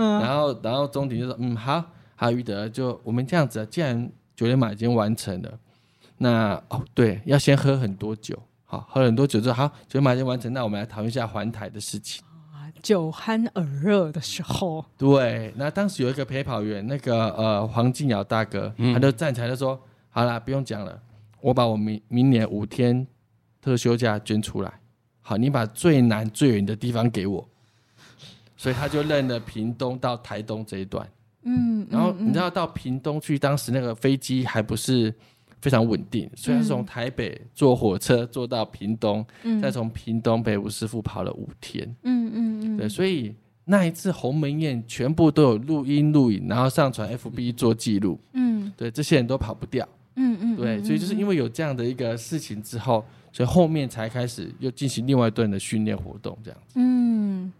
[0.00, 1.84] 然后然后钟鼎就说，嗯，好，
[2.16, 5.52] 好，余德就我们这样子，既然九连马已经完成了，
[6.16, 12.24] 那哦对，要先喝很多酒，好，喝很多酒之后，好，九连马已经完成，那我们来讨论一下环台的事情。
[12.82, 21.00] 酒酣耳热的时候，对，那当时有一个陪跑员，那个呃黄静尧大哥，嗯、他就站起来就说：“好了，不用讲了，
[21.44, 23.06] 我把我明明年五天
[23.60, 24.72] 特休假捐出来，
[25.20, 27.46] 好，你把最难最远的地方给我。”
[28.56, 31.06] 所以他就认了屏东到台东这一段，
[31.42, 35.14] 嗯，然后你知道到屏东去，当时那个飞机还不是。
[35.60, 41.88] 非常稳定，所以他是从台北坐火车坐到屏东，嗯、再从屏东北吴师傅跑了五天。
[42.02, 43.34] 嗯嗯嗯，对，所以
[43.64, 48.20] 那一次鸿门宴全部都有录音录影，然后上传 FB 做记录。
[48.34, 49.88] 嗯，对，这些人都跑不掉。
[50.16, 56.74] 嗯嗯，对，所以就是因为有这样的一个事情之后，所以后面才开始又进行另外一段的训练活动，这样子。
[56.76, 57.52] 嗯，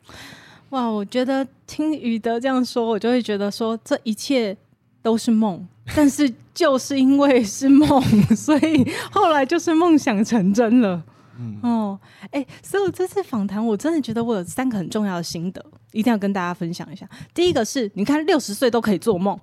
[0.71, 4.57] 哇，我觉得听宇德这样说，我就会觉得说这一切
[5.03, 5.67] 都是梦。
[5.95, 8.01] 但是就是因为是梦，
[8.35, 11.05] 所以后来就是梦想成真了。
[11.39, 12.01] 嗯哦，
[12.31, 17.07] 哎、欸，所以这次访谈，我真的觉得我有三个很重要的心得，一定要跟大家分享一下。
[17.35, 19.39] 第一个是，你看六十岁都可以做梦，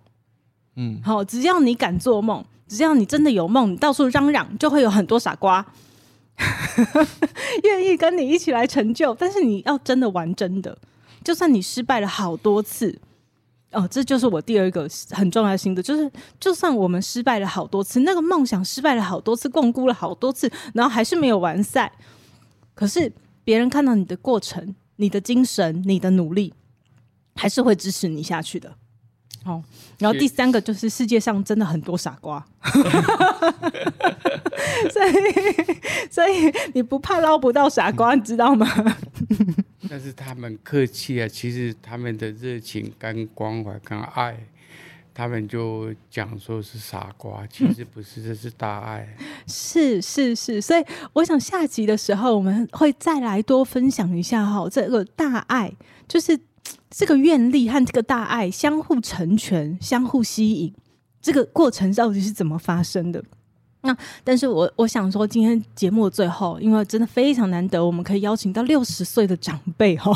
[0.78, 5.66] 嗯，好，只要你敢做梦，只要你真的有梦，你到处嚷嚷，就会有很多傻瓜
[7.64, 9.14] 愿意跟你一起来成就。
[9.16, 10.78] 但是你要真的玩真的，
[11.22, 12.98] 就算你失败了好多次。
[13.74, 16.10] 哦，这就是我第二个很重要的心得，就是
[16.40, 21.92] 就算我们失败了好多次，那个梦想失败了好多次，共估了好多次，然后还是没有完赛，
[22.74, 23.12] 可是
[23.44, 26.54] 别人看到你的过程、你的精神、你的努力，
[27.36, 28.76] 还是会支持你下去的。
[29.46, 29.64] 哦，
[29.98, 32.46] 然后第三个就是世界上真的很多傻瓜，
[34.92, 35.12] 所以
[36.12, 38.68] 所以你不怕捞不到傻瓜，你知道吗？
[39.90, 44.38] 但是他们客气啊，其实他们的热情、跟关怀、跟爱，
[45.14, 49.18] 他们就讲说是傻瓜，其实不是，这是大爱。
[49.48, 55.74] 是是是，所以我想下集的时候我们会再来多分享一下哈，这个大爱
[56.08, 56.40] 就是
[56.90, 60.74] 这个愿力和这个大爱相互成全、相互吸引，
[61.22, 63.24] 这个过程到底是怎么发生的？
[63.84, 70.12] 那，但是我我想说，今天节目的最后，因为真的非常难得，我们可以邀请到六十岁的长辈哈，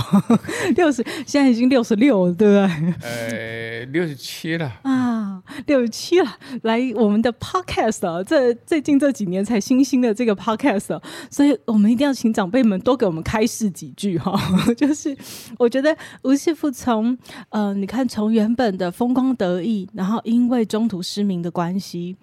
[0.75, 2.93] 六十现在已经六十六了，对不对？
[3.01, 11.01] 呃，六十七了啊，六十七了，来我们的 podcast，这最近这几年才新兴的这个 podcast，
[11.31, 14.39] 所以我们一定要请长辈们多给我们开示几句哈。
[14.77, 15.17] 就是
[15.57, 17.17] 我觉得吴师傅从
[17.49, 22.15] 呃，你看从原本的风光得意，然后因为中途失明的关系。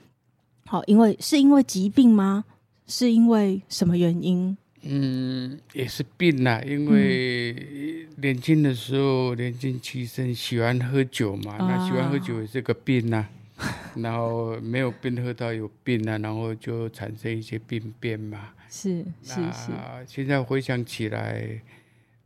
[0.72, 2.46] 好，因为是因为疾病吗？
[2.86, 4.56] 是因为什么原因？
[4.80, 6.62] 嗯，也是病啦。
[6.66, 11.56] 因为年轻的时候年轻气盛，喜欢喝酒嘛。
[11.56, 13.28] 啊、那喜欢喝酒也是个病呐。
[13.96, 18.48] 然后没有病喝到有病啊，然后就产生一些病变嘛。
[18.70, 19.72] 是是是。
[20.06, 21.60] 现在回想起来，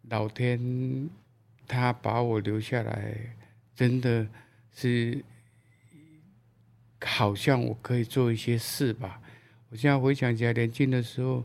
[0.08, 1.10] 老天
[1.66, 3.16] 他把我留下来，
[3.74, 4.24] 真的
[4.72, 5.24] 是。
[7.06, 9.20] 好像我可以做一些事吧。
[9.68, 11.44] 我现在回想起来，年轻的时候，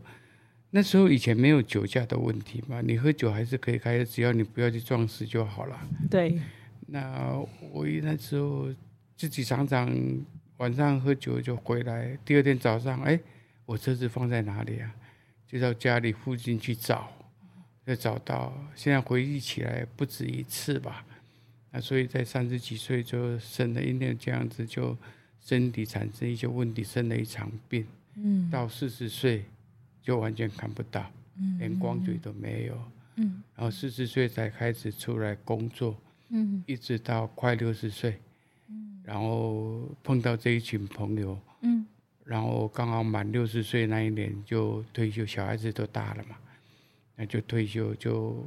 [0.70, 5.80] 那时候以前没有酒驾的问题嘛，你喝酒还是可以开的，只要你不要去撞死就好了。
[6.10, 6.38] 对。
[6.86, 7.34] 那
[7.70, 8.68] 我那时候
[9.16, 9.90] 自己常常
[10.58, 13.18] 晚上喝酒就回来，第二天早上，哎，
[13.64, 14.94] 我车子放在哪里啊？
[15.46, 17.10] 就到家里附近去找，
[17.86, 18.52] 就找到。
[18.74, 21.04] 现在回忆起来不止一次吧。
[21.70, 24.96] 那所以在三十几岁就生了一点这样子就。
[25.44, 27.84] 身体产生一些问题，生了一场病，
[28.14, 29.44] 嗯，到四十岁
[30.00, 31.04] 就完全看不到，
[31.36, 32.80] 嗯，连光嘴都没有，
[33.16, 35.96] 嗯，然后四十岁才开始出来工作，
[36.28, 38.20] 嗯，一直到快六十岁，
[38.68, 41.84] 嗯，然后碰到这一群朋友，嗯，
[42.24, 46.36] 然后刚好满六十岁那一年就退休，小孩子都大了嘛，
[47.16, 48.46] 那就退休就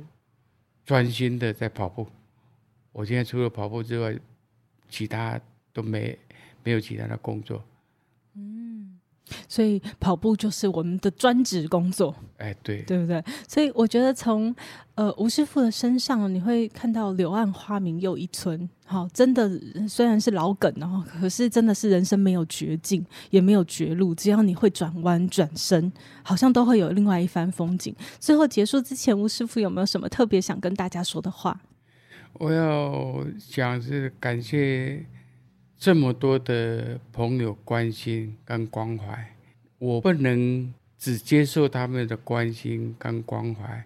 [0.86, 2.08] 专心的在跑步。
[2.94, 4.18] 我现在除了跑步之外，
[4.88, 5.38] 其他
[5.74, 6.18] 都没。
[6.66, 7.64] 没有其他的工作，
[8.36, 9.00] 嗯，
[9.48, 13.24] 所以跑步就是我们的专职工作，哎，对，对不对？
[13.48, 14.54] 所以我觉得从
[14.96, 18.68] 呃吴师傅的身上，你会看到柳暗花明又一村。
[18.88, 19.50] 好，真的
[19.88, 25.92] 虽然是老梗，然后可是真的是人生没有绝境，也没有绝路，只要你会转弯转身，
[26.24, 27.96] 好像都会有另外一番风景。
[28.20, 31.62] 最后结束之前，吴师傅有没有什么特别想跟大家说的话？
[32.34, 35.06] 我要讲是感谢。
[35.86, 39.36] 这么多的朋友关心跟关怀，
[39.78, 43.86] 我不能只接受他们的关心跟关怀，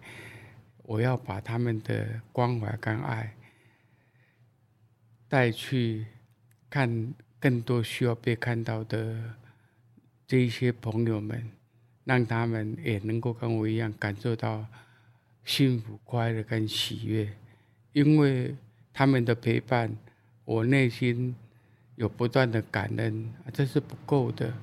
[0.83, 3.35] 我要把他们的关怀跟爱
[5.27, 6.05] 带去
[6.69, 9.35] 看更多需要被看到的
[10.25, 11.51] 这一些朋友们，
[12.05, 14.65] 让他们也能够跟我一样感受到
[15.43, 17.29] 幸福、快乐跟喜悦，
[17.91, 18.55] 因为
[18.93, 19.93] 他们的陪伴，
[20.45, 21.35] 我内心
[21.99, 24.53] 有不断的感恩，这是不够的。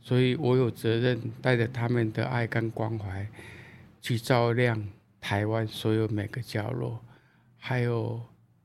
[0.00, 3.28] 所以我有责任带着他们的爱跟关怀，
[4.00, 4.82] 去照亮
[5.20, 6.98] 台湾所有每个角落。
[7.58, 8.18] 还有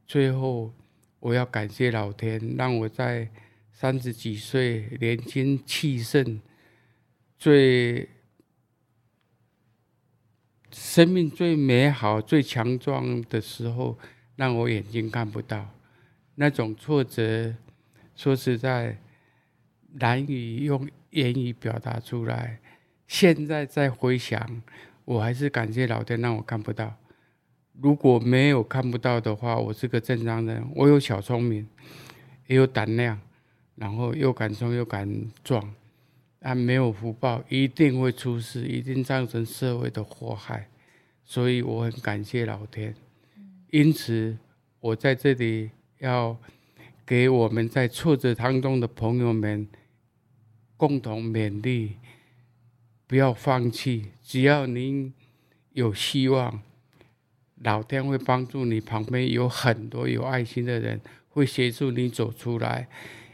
[0.06, 0.72] 最后，
[1.20, 3.30] 我要感谢老天，让我在
[3.74, 6.40] 三十几岁年轻气盛、
[7.38, 8.08] 最
[10.72, 14.00] 生命最美好、最强壮的时候，
[14.38, 15.70] 让我眼睛看不到
[16.36, 17.54] 那种挫折。
[18.18, 18.98] 说实在，
[19.94, 20.86] 难以用。
[21.12, 22.60] 言语表达出来，
[23.08, 24.62] 现在再回想，
[25.06, 26.96] 我还是感谢老天让我看不到。
[27.82, 31.66] 如果没有看不到的话，我是个正常人，我有小聪明，
[32.46, 33.20] 也有胆量，
[33.76, 35.10] 然后又敢冲又敢
[35.44, 35.74] 撞，
[36.40, 40.68] 但没有福报，一定会出事，一定造成社会的祸害。
[41.24, 42.94] 所以我很感谢老天。
[43.72, 44.38] 因此，
[44.82, 46.38] 我在这里要
[47.08, 49.68] 给我们在挫折当中的朋友们。
[50.76, 51.94] 共同勉励，
[53.08, 54.12] 不要放弃。
[54.22, 55.12] 只要您
[55.72, 56.62] 有希望，
[57.64, 58.80] 老天会帮助你。
[58.80, 62.88] 旁边有很多有爱心的人会协助你走出来。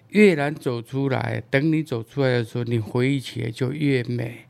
[0.10, 4.46] 越难走出来，等你走出来的时候，你回忆起来就越美。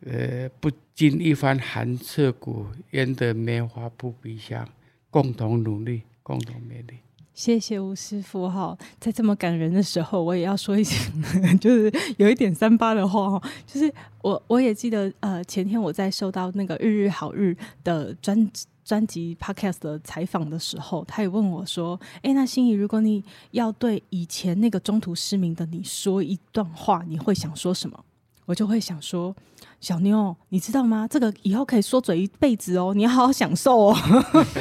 [0.00, 4.68] 呃，不经一番寒彻骨，焉得梅花扑鼻香。
[5.08, 6.96] 共同努力，共同勉励。
[7.34, 10.96] 谢谢吴师傅哈，在这么感人的时候，我也要说一些，
[11.58, 18.50] 就是有一点三八的话哈，就是我我也记得呃，前天我在收到那个日日好日的专
[18.84, 28.04] 专辑 podcast 的采访的时候，他也问我说，哎，那心怡，如果你要对以前那个中途失明的你说一段话，你会想说什么？
[28.52, 29.34] 我就会想说，
[29.80, 31.08] 小妞，你知道吗？
[31.08, 33.96] 这个以后可以说嘴一辈子哦，你要好好享受哦。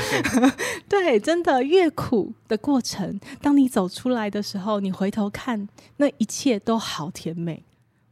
[0.88, 5.68] 对，真的，越苦的过程，当你走出来的时候，你回头看，
[5.98, 7.66] 那一切都好甜美。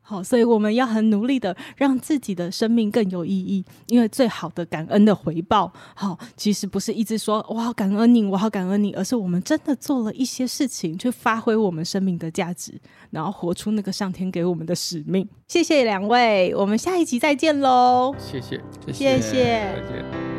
[0.10, 12.74] 好，所以我们要很努力的让自己的生命更有意义，因为最好的感恩的回报，好，其实不是一直说我好感恩你，我好感恩你，而是我们真的做了一些事情，去发挥我们生命的价值，
[13.12, 15.30] 然后活出那个上天给我们的使命。
[15.48, 18.16] 谢谢两位，我们下一集再见喽！
[18.18, 18.60] 谢谢，
[18.92, 19.44] 谢谢，
[19.76, 20.39] 再见。